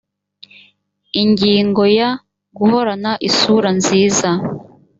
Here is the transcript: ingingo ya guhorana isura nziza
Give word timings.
ingingo 1.21 1.83
ya 1.97 2.09
guhorana 2.57 3.11
isura 3.27 3.69
nziza 3.79 4.29